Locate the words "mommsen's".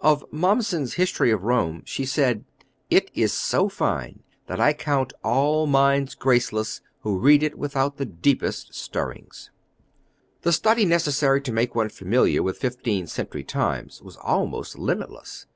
0.30-0.92